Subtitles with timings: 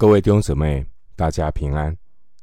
[0.00, 1.94] 各位弟兄姊妹，大家平安，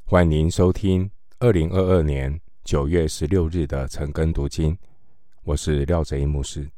[0.06, 4.78] 欢迎收听二零二二年九月十六日的晨更读经。
[5.41, 6.70] 我是廖哲一牧师。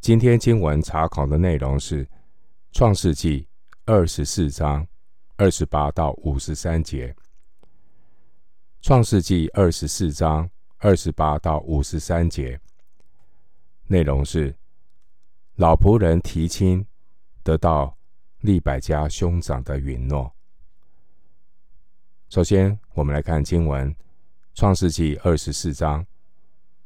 [0.00, 2.04] 今天经文查考的内容是
[2.72, 3.42] 《创世纪》
[3.84, 4.84] 二十四章
[5.36, 7.06] 二十八到五十三节，
[8.82, 12.60] 《创世纪》二十四章二十八到五十三节
[13.86, 14.52] 内容是
[15.54, 16.84] 老仆人提亲
[17.44, 17.96] 得到。
[18.40, 20.32] 利百家兄长的允诺。
[22.30, 23.92] 首先，我们来看经文，
[24.54, 26.06] 《创世纪》二十四章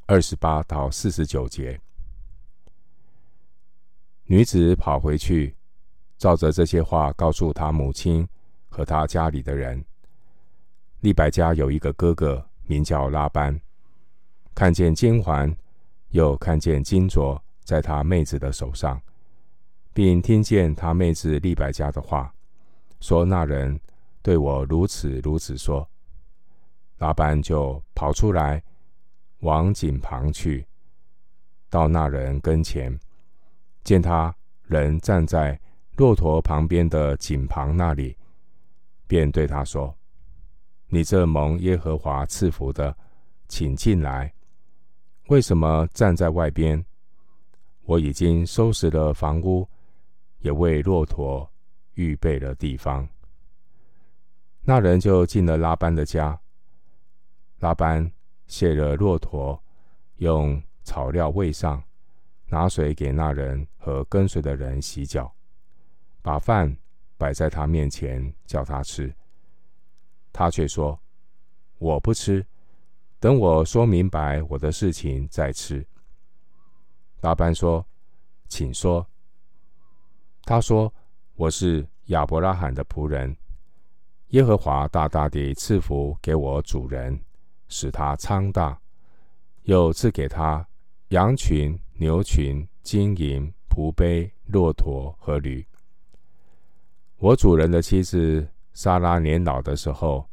[0.06, 1.80] 二十八到四十九节。
[4.24, 5.54] 女子跑回去，
[6.18, 8.26] 照着这些话告诉她母亲
[8.68, 9.84] 和她家里的人。
[11.00, 13.60] 利百家有一个哥哥，名叫拉班，
[14.56, 15.54] 看见金环，
[16.08, 19.00] 又看见金镯在他妹子的手上。
[19.94, 22.34] 并听见他妹子利百加的话，
[23.00, 23.80] 说：“那人
[24.22, 25.88] 对我如此如此说。”
[26.98, 28.60] 拉班就跑出来，
[29.40, 30.66] 往井旁去，
[31.70, 32.98] 到那人跟前，
[33.84, 35.58] 见他人站在
[35.96, 38.16] 骆驼旁边的井旁那里，
[39.06, 39.96] 便对他说
[40.88, 42.96] ：“你这蒙耶和华赐福的，
[43.46, 44.32] 请进来。
[45.28, 46.84] 为什么站在外边？
[47.84, 49.64] 我已经收拾了房屋。”
[50.44, 51.50] 也为骆驼
[51.94, 53.08] 预备了地方。
[54.60, 56.38] 那人就进了拉班的家。
[57.60, 58.12] 拉班
[58.46, 59.58] 卸了骆驼，
[60.16, 61.82] 用草料喂上，
[62.48, 65.34] 拿水给那人和跟随的人洗脚，
[66.20, 66.76] 把饭
[67.16, 69.14] 摆在他面前，叫他吃。
[70.30, 71.00] 他却说
[71.78, 72.44] ：“我不吃，
[73.18, 75.86] 等我说明白我的事情再吃。”
[77.22, 77.86] 拉班说
[78.46, 79.06] ：“请说。”
[80.46, 80.92] 他说
[81.36, 83.34] ：“我是亚伯拉罕的仆人，
[84.28, 87.18] 耶和华大大地赐福给我主人，
[87.68, 88.78] 使他昌大，
[89.62, 90.66] 又赐给他
[91.08, 95.66] 羊群、牛群、金银、仆杯、骆驼和驴。
[97.16, 100.28] 我主人的妻子撒拉年老的时候，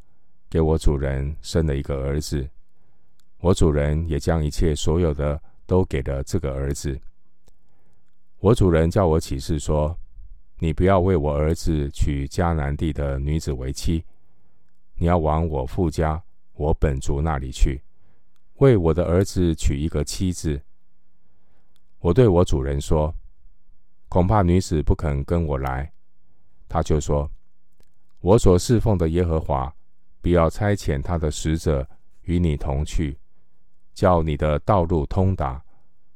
[0.50, 2.46] 给我主人生了一个儿子，
[3.38, 7.00] 我主人也将一切所有的都给了这个儿子。
[8.40, 9.96] 我主人叫我起誓说。”
[10.62, 14.04] 你不要为我儿子娶迦南地的女子为妻，
[14.94, 17.82] 你要往我父家、我本族那里去，
[18.58, 20.62] 为我的儿子娶一个妻子。
[21.98, 23.12] 我对我主人说
[24.08, 25.92] ：“恐怕女子不肯跟我来。”
[26.70, 27.28] 他就说
[28.22, 29.74] ：“我所侍奉的耶和华，
[30.20, 31.84] 必要差遣他的使者
[32.20, 33.18] 与你同去，
[33.94, 35.60] 叫你的道路通达，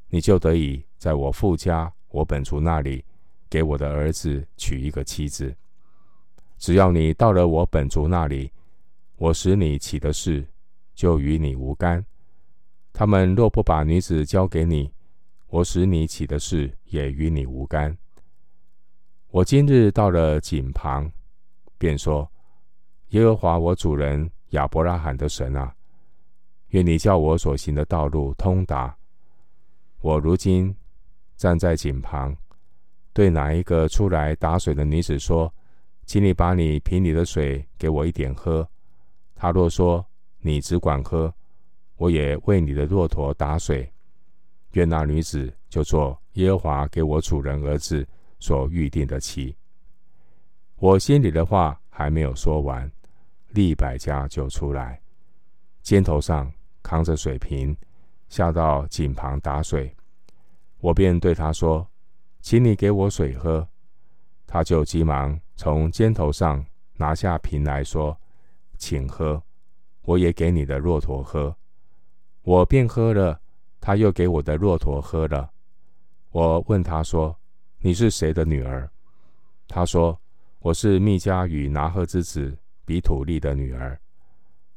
[0.08, 3.04] 你就得以在我父家、我本族那里。”
[3.48, 5.54] 给我的儿子娶一个妻子。
[6.58, 8.50] 只要你到了我本族那里，
[9.16, 10.46] 我使你起的事
[10.94, 12.04] 就与你无干。
[12.92, 14.90] 他们若不把女子交给你，
[15.48, 17.96] 我使你起的事也与你无干。
[19.28, 21.12] 我今日到了井旁，
[21.76, 22.30] 便说：
[23.08, 25.74] 耶和华我主人亚伯拉罕的神啊，
[26.68, 28.96] 愿你叫我所行的道路通达。
[30.00, 30.74] 我如今
[31.36, 32.34] 站在井旁。
[33.16, 35.50] 对哪一个出来打水的女子说
[36.04, 38.68] ：“请你把你瓶里的水给我一点喝。”
[39.34, 40.04] 她若说
[40.40, 41.32] ：“你只管喝，
[41.96, 43.90] 我也为你的骆驼打水。”
[44.72, 48.06] 愿那女子就做耶和华给我主人儿子
[48.38, 49.56] 所预定的妻。
[50.76, 52.86] 我心里的话还没有说完，
[53.48, 55.00] 利百加就出来，
[55.80, 57.74] 肩头上扛着水瓶，
[58.28, 59.90] 下到井旁打水。
[60.80, 61.88] 我便对他说。
[62.46, 63.66] 请你给我水喝，
[64.46, 66.64] 他就急忙从肩头上
[66.94, 68.16] 拿下瓶来说
[68.78, 69.42] ：“请喝，
[70.02, 71.56] 我也给你的骆驼喝。”
[72.46, 73.40] 我便喝了，
[73.80, 75.50] 他又给我的骆驼喝了。
[76.30, 77.36] 我问他说
[77.82, 78.88] ：“你是谁的女儿？”
[79.66, 80.16] 他说
[80.62, 84.00] ：“我是密加与拿鹤之子比土利的女儿。”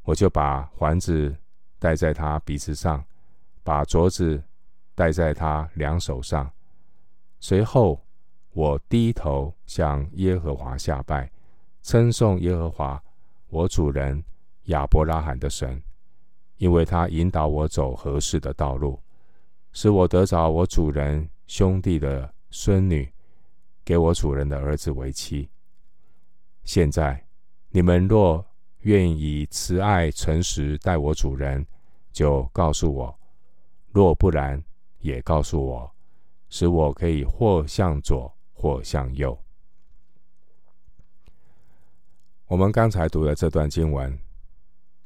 [0.01, 1.35] 我就把环子
[1.77, 3.05] 戴在他鼻子上，
[3.63, 4.41] 把镯子
[4.95, 6.51] 戴在他两手上。
[7.39, 8.05] 随后，
[8.51, 11.31] 我低头向耶和华下拜，
[11.81, 13.01] 称颂耶和华
[13.47, 14.23] 我主人
[14.65, 15.81] 亚伯拉罕的神，
[16.57, 19.01] 因为他引导我走合适的道路，
[19.71, 23.11] 使我得着我主人兄弟的孙女，
[23.85, 25.49] 给我主人的儿子为妻。
[26.63, 27.25] 现在，
[27.69, 28.45] 你们若
[28.79, 31.65] 愿以慈爱诚实待我主人，
[32.11, 33.15] 就告诉我；
[33.91, 34.61] 若不然，
[34.99, 35.91] 也告诉我。
[36.49, 39.37] 使我可以或向左，或向右。
[42.47, 44.19] 我们刚才读的这段经文，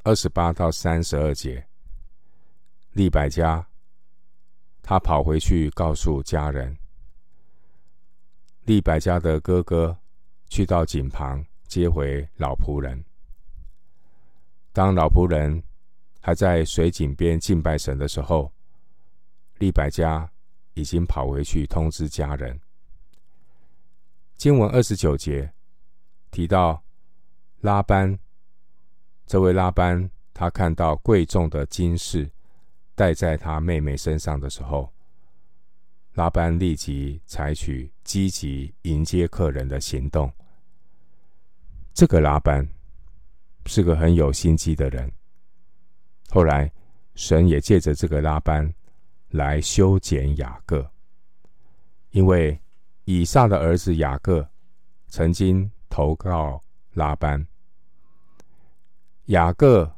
[0.03, 1.67] 二十八到三十二节，
[2.93, 3.67] 利百加
[4.81, 6.77] 他跑回去告诉家人，
[8.63, 9.97] 利百加的哥哥
[10.47, 13.03] 去到井旁接回老仆人。
[14.71, 15.61] 当老仆人
[16.21, 18.51] 还在水井边敬拜神的时候，
[19.57, 20.31] 利百加
[20.73, 22.59] 已经跑回去通知家人。
[24.37, 25.53] 经文二十九节
[26.31, 26.83] 提到
[27.61, 28.17] 拉班，
[29.25, 32.29] 这位拉班他看到贵重的金饰
[32.95, 34.91] 戴在他妹妹身上的时候，
[36.13, 40.31] 拉班立即采取积极迎接客人的行动。
[41.93, 42.67] 这个拉班。
[43.65, 45.09] 是个很有心机的人。
[46.29, 46.69] 后来，
[47.15, 48.69] 神也借着这个拉班
[49.33, 50.87] 来修剪雅各，
[52.11, 52.59] 因为
[53.05, 54.47] 以撒的儿子雅各
[55.07, 56.61] 曾经投靠
[56.93, 57.43] 拉班。
[59.25, 59.91] 雅各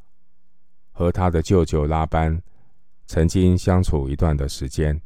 [0.90, 2.42] 和他的舅舅拉班
[3.06, 4.98] 曾经相处一段的时间。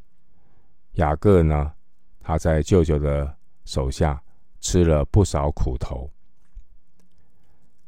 [0.93, 1.73] 雅各呢，
[2.21, 4.23] 他在舅舅的手下
[4.61, 6.09] 吃了不少苦头。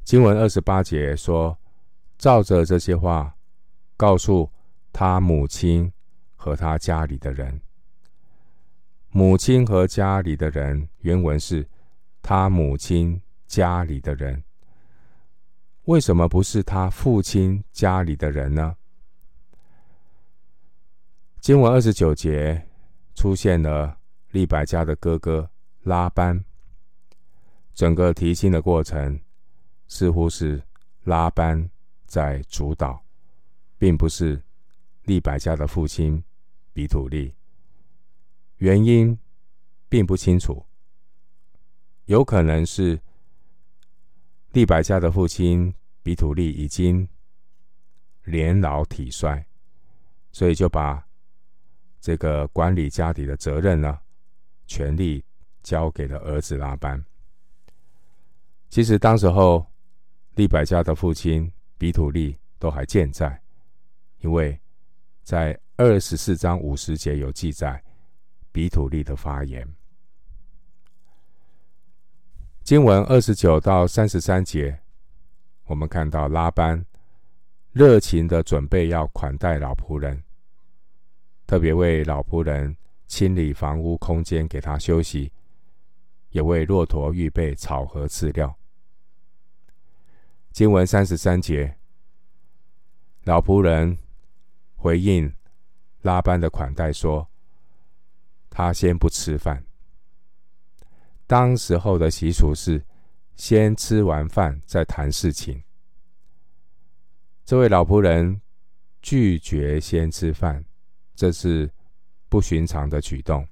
[0.03, 1.57] 经文二十八节说
[2.19, 3.33] ：“照着这些话，
[3.97, 4.51] 告诉
[4.93, 5.93] 他母亲
[6.43, 7.61] 和他家里的人。
[9.11, 11.65] 母亲和家里的人，原文是
[12.21, 14.43] 他母亲家里的人。
[15.85, 18.75] 为什么不是他父亲家里的人呢？”
[21.39, 22.67] 经文二十九节
[23.15, 23.97] 出现了
[24.33, 25.49] 利百加的哥哥
[25.85, 26.45] 拉班，
[27.73, 29.21] 整个提亲的过程。
[29.87, 30.61] 似乎是
[31.05, 31.71] 拉班
[32.07, 33.05] 在主导，
[33.77, 34.43] 并不是
[35.03, 36.25] 利百加的父亲
[36.73, 37.35] 比土利。
[38.59, 39.19] 原因
[39.89, 40.65] 并不清楚，
[42.07, 43.01] 有可能是
[44.53, 47.09] 利百加的父亲比土利已经
[48.25, 49.45] 年老体衰，
[50.31, 51.07] 所以就把
[52.01, 53.99] 这个管理家底的责任呢，
[54.67, 55.25] 权力
[55.63, 57.05] 交给了儿子拉班。
[58.69, 59.67] 其实当时候。
[60.37, 63.39] 利百加的父亲比土利都还健在，
[64.21, 64.59] 因为
[65.23, 67.83] 在二十四章五十节有记载
[68.51, 69.67] 比土利的发言。
[72.63, 74.79] 经文二十九到三十三节，
[75.65, 76.85] 我们看到拉班
[77.73, 80.23] 热情的准备要款待老仆人，
[81.47, 82.77] 特别为老仆人
[83.07, 85.33] 清理房屋空间给他休息，
[86.31, 88.55] 也为骆驼预备草和饲料。
[90.51, 91.77] 经文三十三节，
[93.25, 93.97] 老仆人
[94.83, 95.33] 回应
[96.01, 97.25] 拉班的款待说
[98.51, 99.65] ：“他先不吃饭。
[101.25, 102.85] 当时候的习俗是，
[103.37, 105.63] 先吃完饭再谈事情。
[107.45, 108.43] 这位老仆人
[109.01, 110.65] 拒绝先吃饭，
[111.15, 111.71] 这是
[112.29, 113.47] 不寻常的举动。”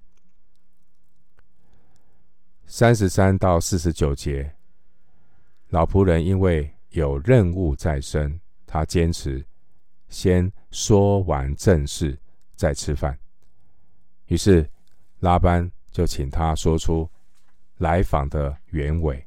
[2.67, 4.53] 三十三到四十九节，
[5.69, 9.47] 老仆人因为有任务在身，他坚持
[10.11, 12.19] 先说完正事
[12.55, 13.19] 再吃饭。
[14.27, 14.69] 于是
[15.21, 17.09] 拉班就请他说出
[17.79, 19.27] 来访的原委。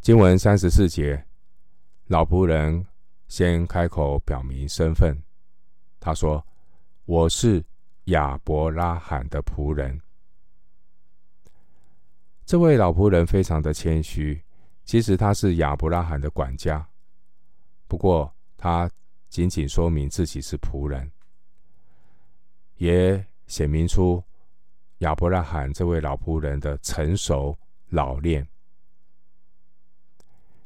[0.00, 1.24] 经文三十四节，
[2.08, 2.86] 老仆人
[3.28, 5.16] 先开口表明身份，
[5.98, 6.44] 他说
[7.06, 7.64] ：“我是
[8.04, 10.00] 亚伯拉罕的仆人。”
[12.44, 14.42] 这位老仆人非常的谦虚。
[14.84, 16.88] 其实他是亚伯拉罕的管家，
[17.86, 18.90] 不过他
[19.30, 21.10] 仅仅说明自己是仆人，
[22.76, 24.22] 也显明出
[24.98, 27.56] 亚伯拉罕这位老仆人的成熟
[27.88, 28.46] 老练。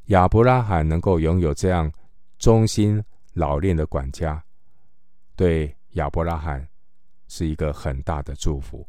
[0.07, 1.89] 亚伯拉罕能够拥有这样
[2.37, 4.43] 忠心老练的管家，
[5.37, 6.67] 对亚伯拉罕
[7.29, 8.85] 是一个很大的祝福。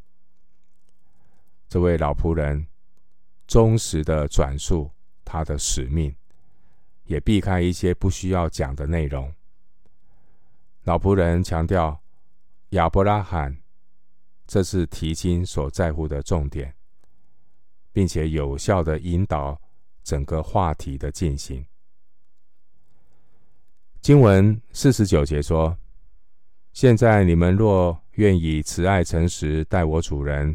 [1.69, 2.67] 这位老仆人
[3.47, 4.91] 忠实的转述。
[5.27, 6.15] 他的使命，
[7.05, 9.33] 也避开一些不需要讲的内容。
[10.85, 12.03] 老仆人强调
[12.71, 13.57] 亚伯拉罕，
[14.47, 16.75] 这是提亲所在乎的重点，
[17.93, 19.61] 并且有效的引导
[20.03, 21.65] 整个话题的进行。
[24.01, 25.79] 经文四十九节说
[26.75, 30.55] ：“现在你们若愿以慈爱诚实待我主人，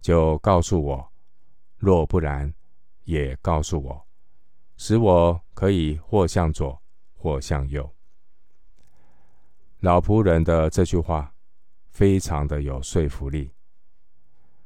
[0.00, 1.12] 就告诉我；
[1.76, 2.52] 若不然，”
[3.04, 4.07] 也告诉我，
[4.78, 6.80] 使我可以或向左，
[7.14, 7.92] 或向右。
[9.80, 11.34] 老仆人的这句话
[11.90, 13.52] 非常的有说服力。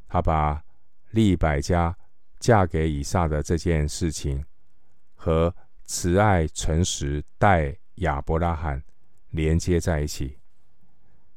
[0.06, 0.62] 他把
[1.10, 1.96] 利百加
[2.38, 4.44] 嫁给以撒的这件事情，
[5.14, 5.54] 和
[5.84, 8.84] 慈爱诚实待亚伯拉罕
[9.30, 10.38] 连接在一起，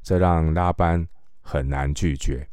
[0.01, 1.07] 这让拉班
[1.39, 2.49] 很难拒绝。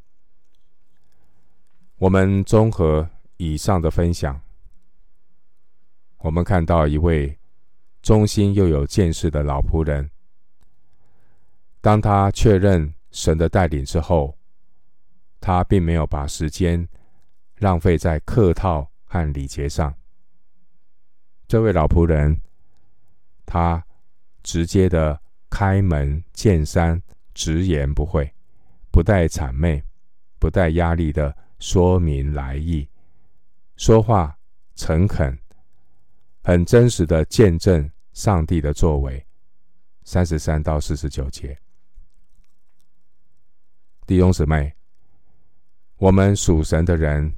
[1.97, 4.41] 我们综合以上的分享，
[6.23, 7.37] 我们看到一位
[8.00, 10.09] 忠心又有见识的老仆人，
[11.81, 14.38] 当他确认神的带领之后，
[15.41, 16.88] 他并没有把时间
[17.59, 19.93] 浪费在客套和礼节上。
[21.49, 22.41] 这位老仆人，
[23.45, 23.85] 他
[24.45, 27.02] 直接的开门见山、
[27.35, 28.33] 直言不讳，
[28.93, 29.83] 不带谄媚、
[30.38, 32.88] 不带压力的说明来意，
[33.76, 34.38] 说话
[34.76, 35.37] 诚恳，
[36.43, 39.25] 很真实的见证上帝的作为。
[40.05, 41.57] 三十三到四十九节，
[44.05, 44.75] 弟兄姊妹。
[45.99, 47.33] 我们属神的人，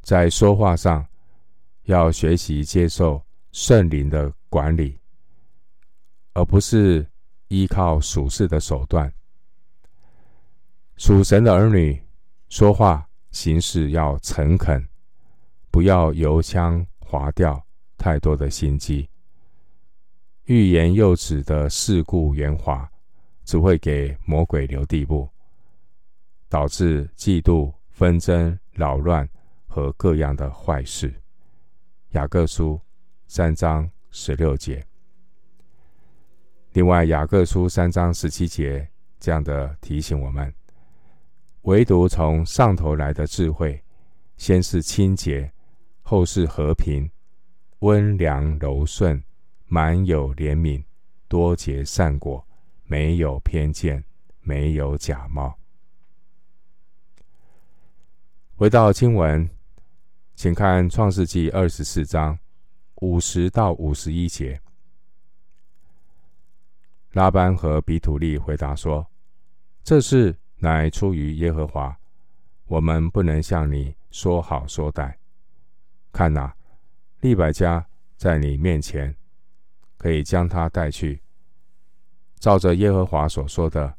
[0.00, 1.04] 在说话上
[1.82, 5.00] 要学习接受圣灵的管理，
[6.34, 7.04] 而不是
[7.48, 9.12] 依靠属世的手段。
[10.96, 12.00] 属神的儿女
[12.48, 14.88] 说话行事要诚恳，
[15.72, 17.65] 不要油腔滑调，
[17.96, 19.08] 太多的心机。
[20.44, 22.90] 欲言又止的世故圆滑，
[23.44, 25.28] 只会给魔鬼留地步，
[26.48, 27.72] 导致嫉妒。
[27.96, 29.26] 纷争、扰乱
[29.66, 31.10] 和各样的坏事。
[32.10, 32.78] 雅各书
[33.26, 34.86] 三章十六节。
[36.74, 38.86] 另外，雅各书三章十七节
[39.18, 40.52] 这样的提醒我们：
[41.62, 43.82] 唯独从上头来的智慧，
[44.36, 45.50] 先是清洁，
[46.02, 47.10] 后是和平，
[47.86, 49.22] 温良柔顺，
[49.66, 50.82] 满有怜悯，
[51.28, 52.44] 多结善果，
[52.82, 54.02] 没有偏见，
[54.40, 55.56] 没有假冒。
[58.56, 59.48] 回到经文，
[60.34, 62.36] 请看创世纪二十四章
[62.96, 64.60] 五十到五十一节。
[67.12, 69.06] 拉班和比土利回答说
[69.84, 71.96] ：“这事乃出于耶和华，
[72.64, 75.14] 我们不能向你说好说歹。
[76.10, 76.52] 看哪，
[77.26, 77.84] 利百加
[78.16, 79.12] 在你面前，
[79.96, 81.20] 可以将他带去，
[82.38, 83.96] 照着耶和华所说的，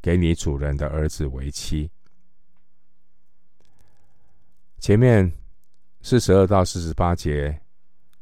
[0.00, 1.90] 给你主人的儿子为妻。”
[4.80, 5.30] 前面
[6.00, 7.60] 四十二到四十八节，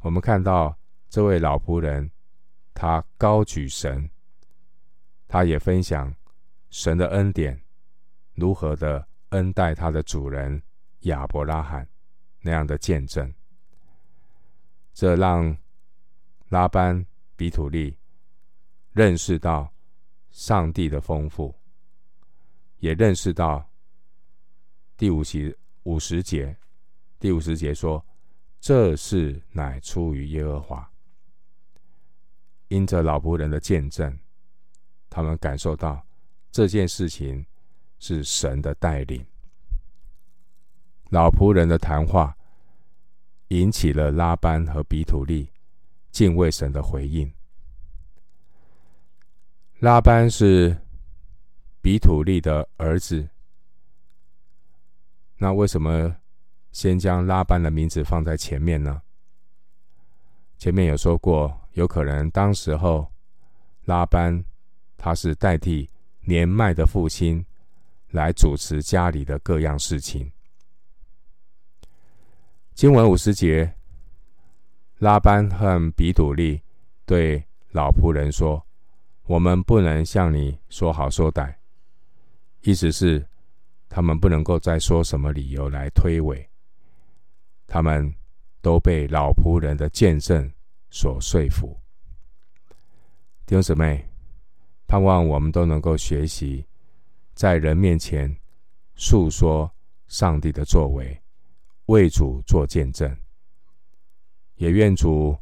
[0.01, 0.77] 我们看到
[1.09, 2.11] 这位老仆人，
[2.75, 4.11] 他高举神，
[5.29, 6.13] 他也分享
[6.71, 7.63] 神的恩典，
[8.35, 10.61] 如何的恩待他的主人
[11.03, 11.89] 亚伯拉罕
[12.41, 13.33] 那样的见证，
[14.93, 15.57] 这让
[16.49, 17.05] 拉班
[17.37, 17.97] 比土利
[18.93, 19.73] 认识到
[20.31, 21.55] 上帝的丰富，
[22.79, 23.69] 也认识到
[24.97, 25.55] 第五期。
[25.85, 26.57] 五十节，
[27.19, 28.07] 第五十节说
[28.63, 30.89] ：“这事乃出于耶和华。”
[32.69, 34.17] 因着老仆人的见证，
[35.11, 36.07] 他们感受到
[36.53, 37.45] 这件事情
[37.99, 39.27] 是神的带领。
[41.11, 42.39] 老仆人的谈话
[43.53, 45.47] 引起了拉班和比土利
[46.11, 47.31] 敬畏神的回应。
[49.79, 50.75] 拉班是
[51.83, 53.29] 比土利的儿子。
[55.37, 56.17] 那为什么
[56.71, 59.03] 先将拉班的名字放在前面呢？
[60.57, 63.07] 前面有说过，有可能当时候
[63.85, 64.43] 拉班
[64.97, 65.91] 他是代替
[66.21, 67.45] 年迈的父亲
[68.13, 70.33] 来主持家里的各样事情。
[72.75, 73.75] 经文五十节，
[74.99, 76.61] 拉班和比土利
[77.07, 78.65] 对老仆人说
[79.27, 81.55] ：“我们不能向你说好说歹。”
[82.63, 83.27] 意思是。
[83.95, 86.47] 他们不能够再说什么理由来推诿，
[87.67, 88.11] 他们
[88.63, 90.51] 都被老仆人的见证
[90.89, 91.79] 所说服。
[93.45, 94.03] 弟兄姊妹，
[94.87, 96.67] 盼望我们都能够学习，
[97.35, 98.35] 在人面前
[98.95, 99.71] 诉说
[100.07, 101.22] 上帝的作为，
[101.93, 103.15] 为主做见证。
[104.57, 105.37] 也愿主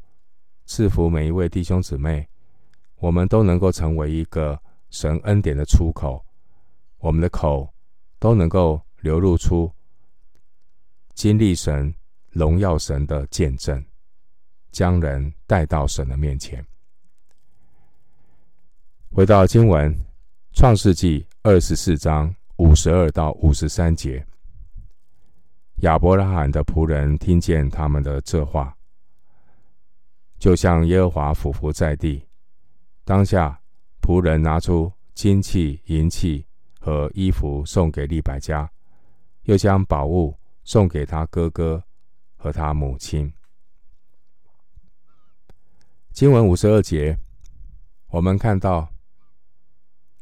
[0.66, 2.28] 赐福每一位弟兄姊妹，
[2.96, 6.24] 我们都能够成为一个神恩典的出口，
[6.98, 7.72] 我们的口。
[8.22, 9.72] 都能够流露出
[11.14, 11.94] 经历神、
[12.28, 13.82] 荣耀神的见证，
[14.70, 16.62] 将人带到神的面前。
[19.10, 19.90] 回到经文，
[20.52, 24.22] 《创世记》二十四章五十二到五十三节，
[25.80, 28.76] 亚伯拉罕的仆人听见他们的这话，
[30.38, 32.26] 就向耶和华俯伏在地。
[33.04, 33.60] 当下，
[34.00, 36.46] 仆人拿出金器、银器。
[36.82, 38.66] 和衣服送给利百加，
[39.42, 40.34] 又将宝物
[40.64, 41.84] 送给他哥哥
[42.36, 43.30] 和他母亲。
[46.10, 47.18] 经文五十二节，
[48.08, 48.88] 我们看到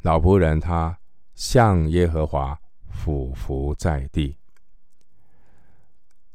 [0.02, 0.98] 老仆人他
[1.36, 2.60] 向耶和华
[2.90, 4.36] 俯伏在地。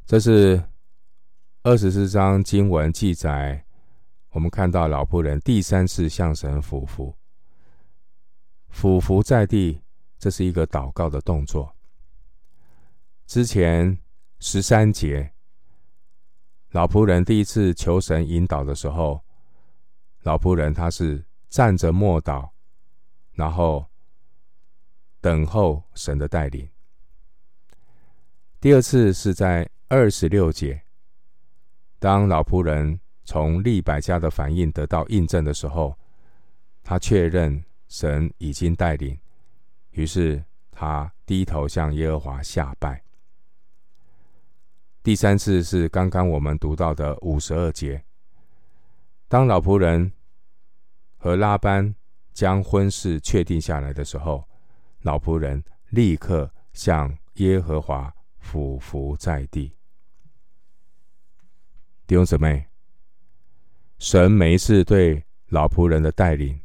[0.05, 0.61] 这是
[1.63, 3.65] 二十四章经文记载，
[4.31, 7.15] 我们看到老仆人第三次向神俯伏，
[8.67, 9.81] 俯伏在地，
[10.19, 11.73] 这是一个祷告的动作。
[13.25, 13.97] 之前
[14.39, 15.33] 十三节，
[16.71, 19.23] 老仆人第一次求神引导的时候，
[20.23, 22.49] 老仆人他是站着默祷，
[23.31, 23.85] 然后
[25.21, 26.69] 等候神的带领。
[28.59, 30.81] 第二次是在二十六节，
[31.99, 35.95] 当老仆人从利百加的反应得到印证的时候，
[36.81, 39.15] 他确认神已经带领，
[39.91, 43.03] 于是他低头向耶和华下拜。
[45.03, 48.03] 第三次是刚刚我们读到的五十二节，
[49.27, 50.11] 当老仆人
[51.17, 51.93] 和拉班
[52.33, 54.43] 将婚事确定下来的时候，
[55.01, 59.71] 老仆人立刻向耶和华俯伏在地。
[62.13, 62.63] 弟兄姊妹，
[63.97, 66.61] 神每一次对老仆人的带领，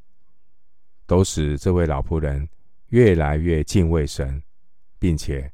[1.06, 2.46] 都使这位老仆人
[2.88, 4.42] 越来越敬畏神，
[4.98, 5.50] 并且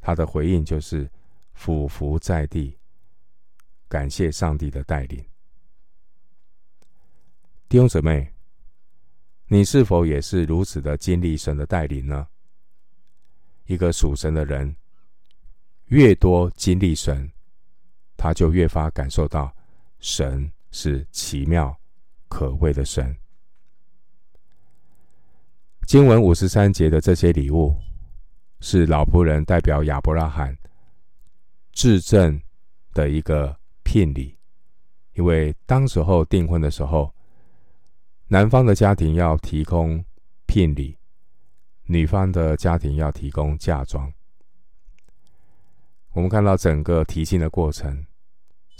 [0.00, 1.08] 他的回应就是。
[1.52, 2.76] 俯伏在地，
[3.86, 5.24] 感谢上帝的带领。
[7.68, 8.32] 弟兄姊妹，
[9.46, 12.26] 你是否也是如此的经历神的带领呢？
[13.66, 14.74] 一个属神的人，
[15.84, 17.30] 越多经历神，
[18.20, 19.50] 他就越发感受到
[19.98, 21.74] 神是奇妙
[22.28, 23.16] 可畏的神。
[25.86, 27.74] 经文五十三节的这些礼物，
[28.60, 30.54] 是老仆人代表亚伯拉罕。
[31.72, 32.38] 质证
[32.92, 34.36] 的一个聘礼，
[35.14, 37.10] 因为当时候订婚的时候，
[38.28, 40.04] 男方的家庭要提供
[40.44, 40.98] 聘礼，
[41.84, 44.12] 女方的家庭要提供嫁妆。
[46.12, 48.04] 我们看到整个提亲的过程，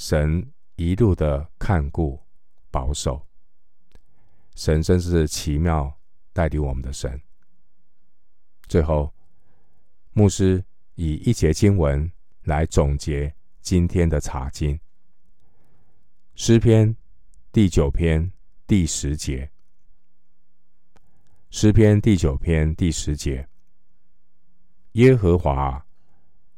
[0.00, 2.18] 神一路的看顾
[2.70, 3.20] 保守，
[4.54, 5.92] 神真是奇妙
[6.32, 7.20] 带领我们的神。
[8.66, 9.12] 最后，
[10.14, 12.10] 牧师以一节经文。
[12.44, 14.80] 来总结今天的查经，
[16.34, 16.96] 诗篇
[17.52, 18.32] 第九篇
[18.66, 19.50] 第十节。
[21.50, 23.46] 诗篇第九篇第十节：
[24.92, 25.84] 耶和华，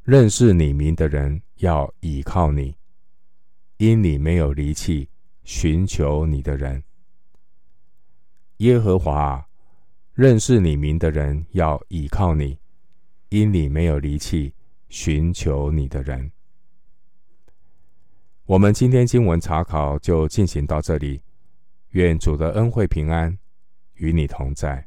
[0.04, 2.76] 认识你名的人要倚靠你，
[3.82, 5.08] 因你没有离弃
[5.42, 6.84] 寻求你的人。
[8.58, 9.44] 耶和华，
[10.14, 12.56] 认识你名的人要倚靠你，
[13.30, 14.54] 因你没有离弃。
[14.88, 16.30] 寻求你的人，
[18.44, 21.22] 我们今天经文查考就进行到这里。
[21.88, 23.36] 愿主的恩惠平安
[23.94, 24.86] 与你同在。